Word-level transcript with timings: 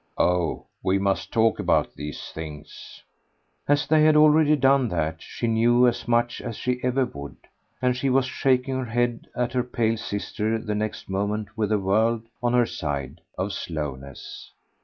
"Oh 0.17 0.65
we 0.81 0.97
must 0.97 1.31
talk 1.31 1.59
about 1.59 1.93
these 1.93 2.31
things!" 2.33 3.03
Ah 3.69 3.77
they 3.87 4.01
had 4.03 4.15
already 4.15 4.55
done 4.55 4.87
that, 4.87 5.21
she 5.21 5.45
knew, 5.45 5.87
as 5.87 6.07
much 6.07 6.41
as 6.41 6.57
she 6.57 6.79
ever 6.83 7.05
would; 7.05 7.35
and 7.83 7.95
she 7.95 8.09
was 8.09 8.25
shaking 8.25 8.73
her 8.79 8.85
head 8.85 9.27
at 9.35 9.53
her 9.53 9.61
pale 9.63 9.97
sister 9.97 10.57
the 10.57 10.73
next 10.73 11.07
moment 11.07 11.55
with 11.55 11.71
a 11.71 11.77
world, 11.77 12.23
on 12.41 12.53
her 12.53 12.65
side, 12.65 13.21
of 13.37 13.53
slowness. 13.53 14.49